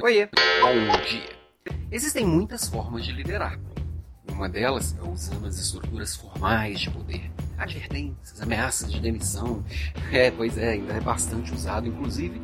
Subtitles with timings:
[0.00, 0.28] Oiê,
[0.60, 1.28] bom dia.
[1.90, 3.58] Existem muitas formas de liderar.
[4.30, 7.28] Uma delas é usando as estruturas formais de poder.
[7.58, 9.64] Advertências, ameaças de demissão.
[10.12, 11.88] É, pois é, ainda é bastante usado.
[11.88, 12.40] Inclusive,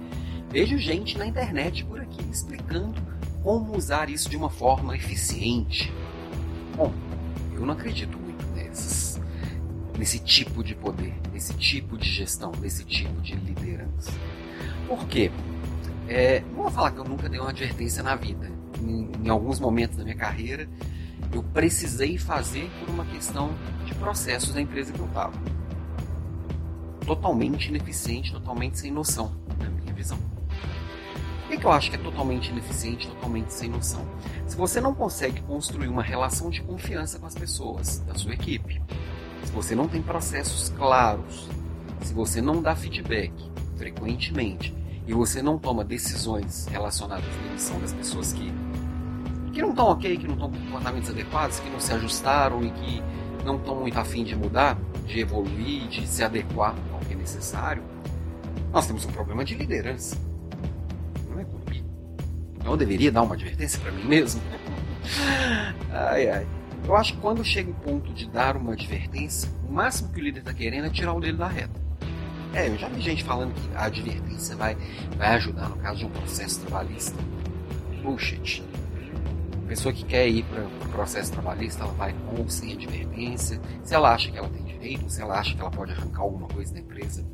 [0.51, 3.01] vejo gente na internet por aqui explicando
[3.45, 5.93] como usar isso de uma forma eficiente.
[6.75, 6.93] Bom,
[7.55, 9.21] eu não acredito muito nessas,
[9.97, 14.11] nesse tipo de poder, nesse tipo de gestão, nesse tipo de liderança.
[14.89, 15.31] Por quê?
[16.09, 18.51] É, não vou falar que eu nunca dei uma advertência na vida.
[18.81, 20.69] Em, em, alguns momentos da minha carreira,
[21.33, 23.51] eu precisei fazer por uma questão
[23.87, 25.33] de processos da empresa que eu estava.
[27.07, 30.19] Totalmente ineficiente, totalmente sem noção, na minha visão.
[30.19, 34.05] Por que, que eu acho que é totalmente ineficiente, totalmente sem noção?
[34.47, 38.83] Se você não consegue construir uma relação de confiança com as pessoas da sua equipe,
[39.45, 41.49] se você não tem processos claros,
[42.03, 43.33] se você não dá feedback
[43.77, 44.75] frequentemente,
[45.07, 48.53] e você não toma decisões relacionadas à demissão das pessoas que,
[49.53, 52.71] que não estão ok, que não estão com comportamentos adequados, que não se ajustaram e
[52.71, 53.03] que
[53.45, 57.83] não estão muito afim de mudar, de evoluir, de se adequar ao que é necessário,
[58.73, 60.17] nós temos um problema de liderança.
[61.29, 61.87] Não é comigo.
[62.55, 64.41] Então eu deveria dar uma advertência para mim mesmo?
[65.93, 66.47] ai, ai.
[66.87, 70.25] Eu acho que quando chega o ponto de dar uma advertência, o máximo que o
[70.25, 71.84] líder está querendo é tirar o dele da reta.
[72.55, 74.77] É, eu já vi gente falando que a advertência vai,
[75.17, 77.19] vai ajudar no caso de um processo trabalhista.
[78.01, 78.63] Bullshit.
[79.65, 83.61] A pessoa que quer ir para pro processo trabalhista, ela vai com ou sem advertência.
[83.83, 86.47] Se ela acha que ela tem direito, se ela acha que ela pode arrancar alguma
[86.47, 87.27] coisa da empresa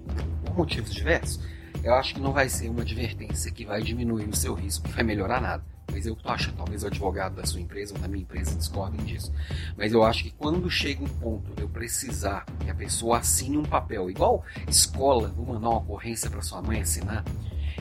[0.42, 1.44] por motivos diversos,
[1.84, 4.94] eu acho que não vai ser uma advertência que vai diminuir o seu risco, que
[4.94, 5.62] vai melhorar nada.
[5.92, 9.32] Mas eu achando, talvez o advogado da sua empresa ou da minha empresa discordem disso.
[9.76, 13.56] Mas eu acho que quando chega um ponto de eu precisar que a pessoa assine
[13.56, 17.24] um papel, igual escola, vou mandar uma ocorrência para sua mãe assinar,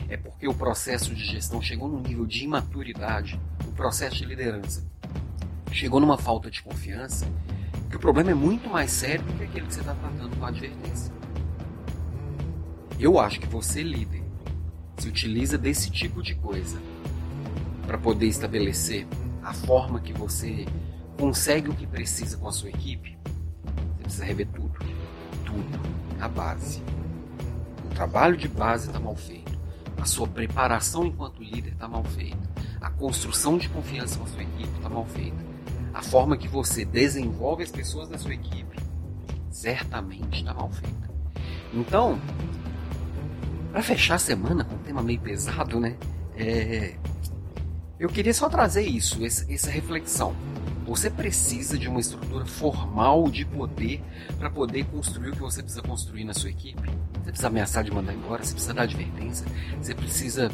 [0.08, 4.84] é porque o processo de gestão chegou num nível de imaturidade, o processo de liderança
[5.72, 7.26] chegou numa falta de confiança,
[7.88, 10.44] que o problema é muito mais sério do que aquele que você está tratando com
[10.44, 11.12] a advertência.
[12.98, 14.22] Eu acho que você, líder,
[14.98, 16.78] se utiliza desse tipo de coisa
[17.90, 19.04] para poder estabelecer
[19.42, 20.64] a forma que você
[21.18, 23.18] consegue o que precisa com a sua equipe,
[23.96, 24.78] você precisa rever tudo.
[25.44, 25.80] Tudo.
[26.20, 26.80] A base.
[27.90, 29.58] O trabalho de base está mal feito.
[30.00, 32.38] A sua preparação enquanto líder está mal feita.
[32.80, 35.44] A construção de confiança com a sua equipe está mal feita.
[35.92, 38.78] A forma que você desenvolve as pessoas da sua equipe
[39.50, 41.10] certamente está mal feita.
[41.74, 42.20] Então,
[43.72, 45.96] para fechar a semana com um tema meio pesado, né?
[46.36, 46.94] É,
[48.00, 50.34] eu queria só trazer isso, essa reflexão.
[50.86, 54.02] Você precisa de uma estrutura formal de poder
[54.38, 56.80] para poder construir o que você precisa construir na sua equipe.
[56.80, 59.46] Você precisa ameaçar de mandar embora, você precisa dar advertência,
[59.80, 60.50] você precisa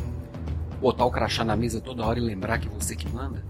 [0.81, 3.45] botar o crachá na mesa toda hora e lembrar que você que manda.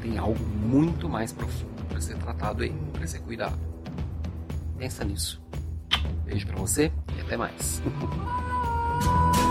[0.00, 3.58] Tem algo muito mais profundo para ser tratado aí, para ser cuidado.
[4.78, 5.42] Pensa nisso.
[6.24, 7.82] Beijo para você e até mais.